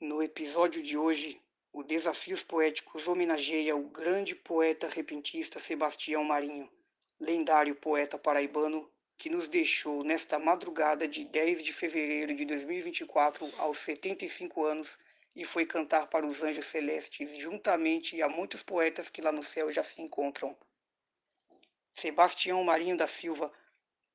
[0.00, 1.42] No episódio de hoje,
[1.72, 6.70] o Desafios Poéticos homenageia o grande poeta repentista Sebastião Marinho,
[7.18, 8.88] lendário poeta paraibano
[9.18, 14.96] que nos deixou nesta madrugada de 10 de fevereiro de 2024 aos 75 anos
[15.34, 19.68] e foi cantar para os anjos celestes juntamente a muitos poetas que lá no céu
[19.72, 20.56] já se encontram.
[21.96, 23.52] Sebastião Marinho da Silva,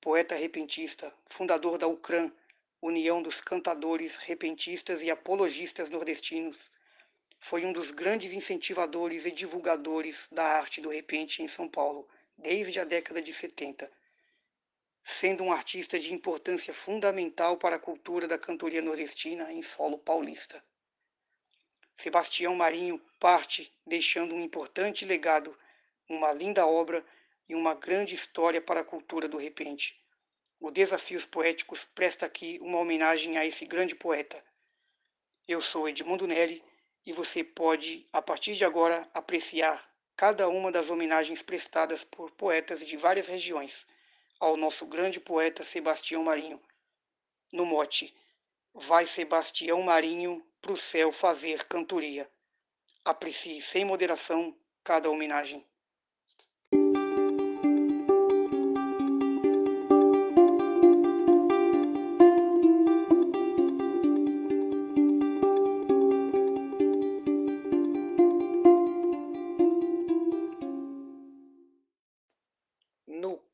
[0.00, 2.32] poeta repentista, fundador da UCRAN,
[2.84, 6.56] União dos Cantadores, Repentistas e Apologistas Nordestinos,
[7.38, 12.80] foi um dos grandes incentivadores e divulgadores da arte do repente em São Paulo, desde
[12.80, 13.88] a década de 70,
[15.04, 20.60] sendo um artista de importância fundamental para a cultura da cantoria nordestina em solo paulista.
[21.96, 25.56] Sebastião Marinho parte deixando um importante legado,
[26.08, 27.06] uma linda obra
[27.48, 30.01] e uma grande história para a cultura do repente.
[30.64, 34.40] O Desafios Poéticos presta aqui uma homenagem a esse grande poeta.
[35.48, 36.62] Eu sou Edmundo Neri
[37.04, 42.86] e você pode, a partir de agora, apreciar cada uma das homenagens prestadas por poetas
[42.86, 43.84] de várias regiões
[44.38, 46.62] ao nosso grande poeta Sebastião Marinho.
[47.52, 48.14] No mote,
[48.72, 52.30] vai Sebastião Marinho pro céu fazer cantoria.
[53.04, 55.66] Aprecie sem moderação cada homenagem.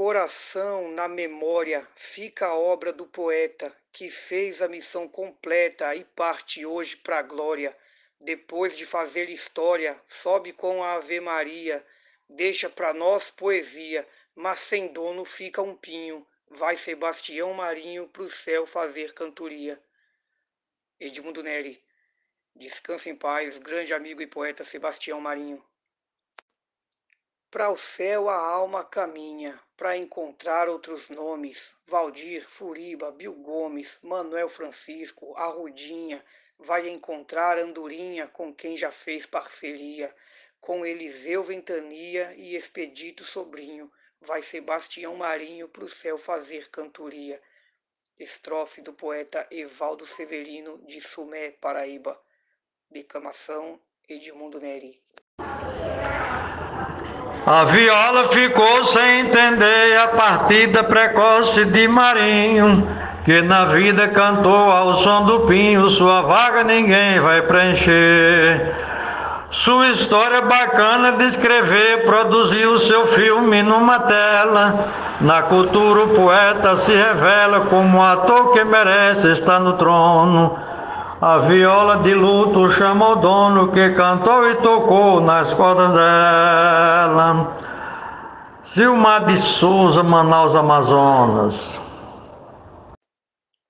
[0.00, 6.64] Coração, na memória, fica a obra do poeta que fez a missão completa e parte
[6.64, 7.76] hoje para a glória.
[8.18, 11.84] Depois de fazer história, sobe com a Ave Maria,
[12.28, 16.26] deixa para nós poesia, mas sem dono fica um pinho.
[16.48, 19.78] Vai Sebastião Marinho pro céu fazer cantoria.
[20.98, 21.84] Edmundo Neri.
[22.56, 25.62] Descansa em paz, grande amigo e poeta Sebastião Marinho.
[27.50, 31.72] Para o céu a alma caminha, para encontrar outros nomes.
[31.84, 36.24] Valdir, Furiba, Bill Gomes, Manuel Francisco, Arrudinha,
[36.56, 40.14] vai encontrar Andorinha com quem já fez parceria.
[40.60, 47.42] Com Eliseu Ventania e Expedito Sobrinho, vai Sebastião Marinho pro céu fazer cantoria.
[48.16, 52.16] Estrofe do poeta Evaldo Severino de Sumé, Paraíba.
[52.88, 55.02] Declamação Edmundo Neri.
[57.52, 62.86] A viola ficou sem entender a partida precoce de Marinho,
[63.24, 68.72] que na vida cantou ao som do pinho, sua vaga ninguém vai preencher.
[69.50, 74.86] Sua história bacana de escrever, produziu seu filme numa tela.
[75.20, 80.56] Na cultura o poeta se revela como um ator que merece estar no trono.
[81.22, 87.58] A viola de luto chama o dono que cantou e tocou nas cordas dela.
[88.64, 91.78] Silmar de Souza, Manaus, Amazonas.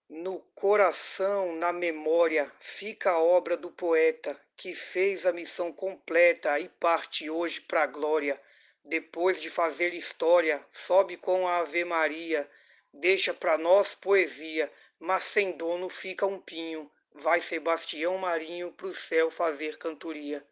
[0.09, 6.69] No coração, na memória, fica a obra do poeta que fez a missão completa e
[6.69, 8.41] parte hoje para a glória.
[8.84, 12.49] Depois de fazer história, sobe com a Ave Maria,
[12.94, 16.89] deixa para nós poesia, mas sem dono fica um pinho
[17.22, 20.44] vai Sebastião Marinho pro céu fazer cantoria.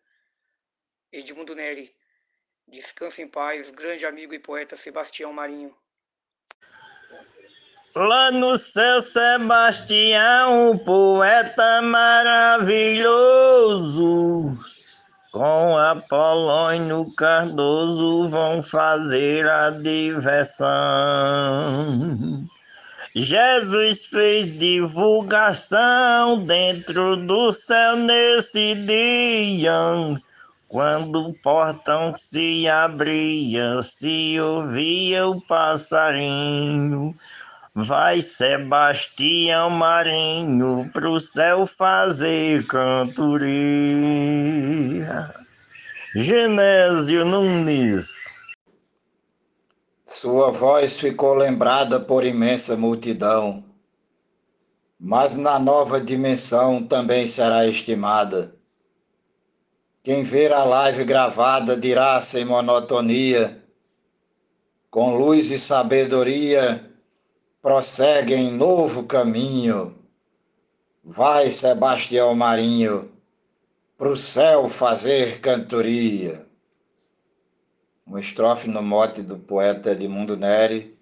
[1.10, 1.94] Edmundo Neri.
[2.66, 5.74] Descansa em paz, grande amigo e poeta Sebastião Marinho.
[7.96, 13.08] Lá no céu, Sebastião, poeta maravilhoso,
[15.32, 20.68] com Apolônio Cardoso vão fazer a diversão.
[23.14, 29.72] Jesus fez divulgação dentro do céu nesse dia.
[30.68, 37.14] Quando o portão se abria, se ouvia o passarinho.
[37.74, 43.88] Vai Sebastião Marinho pro céu fazer cantoria.
[46.14, 48.37] Genésio Nunes
[50.20, 53.62] sua voz ficou lembrada por imensa multidão,
[54.98, 58.52] mas na nova dimensão também será estimada.
[60.02, 63.62] Quem ver a live gravada dirá sem monotonia,
[64.90, 66.92] com luz e sabedoria,
[67.62, 69.96] prossegue em novo caminho.
[71.04, 73.08] Vai, Sebastião Marinho,
[73.96, 76.47] pro céu fazer cantoria
[78.08, 80.98] uma estrofe no mote do poeta Edmundo Neri,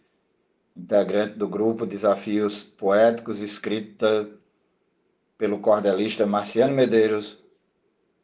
[0.76, 4.28] integrante do grupo Desafios Poéticos, escrita
[5.38, 7.38] pelo cordelista Marciano Medeiros,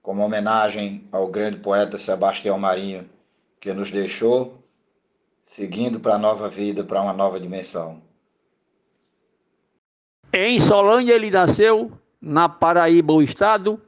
[0.03, 3.09] como homenagem ao grande poeta Sebastião Marinho,
[3.61, 4.65] que nos deixou,
[5.45, 8.03] seguindo para a nova vida, para uma nova dimensão.
[10.33, 13.81] Em Solânia ele nasceu, na Paraíba, o estado.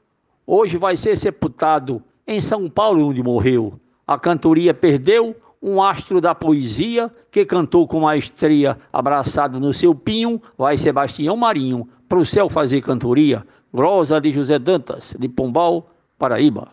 [0.46, 3.80] Hoje vai ser sepultado em São Paulo, onde morreu.
[4.06, 10.40] A cantoria perdeu um astro da poesia que cantou com maestria, abraçado no seu pinho,
[10.58, 13.42] vai Sebastião Marinho, para o céu fazer cantoria.
[13.72, 16.68] Glosa de José Dantas, de Pombal, Paraíba.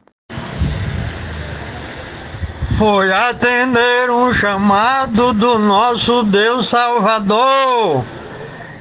[2.78, 8.04] Foi atender um chamado do nosso Deus Salvador,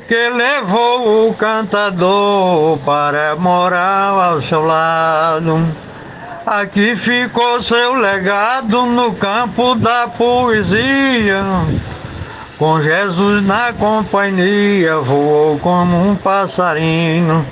[0.08, 5.89] que levou o cantador para morar ao seu lado.
[6.46, 11.44] Aqui ficou seu legado no campo da poesia.
[12.58, 17.44] Com Jesus na companhia, voou como um passarinho.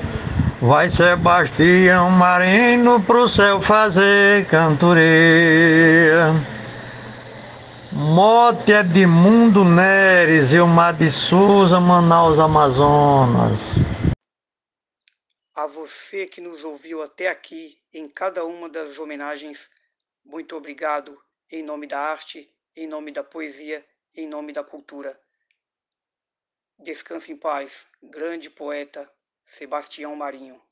[0.61, 6.35] Vai Sebastião Marino pro céu fazer cantoria.
[7.93, 13.79] Mote de Mundo Neres, Ilmar de Souza, Manaus, Amazonas.
[15.58, 19.69] A você que nos ouviu até aqui em cada uma das homenagens,
[20.25, 21.20] muito obrigado
[21.50, 23.84] em nome da arte, em nome da poesia,
[24.14, 25.20] em nome da cultura.
[26.78, 29.12] Descanse em paz, grande poeta
[29.46, 30.62] Sebastião Marinho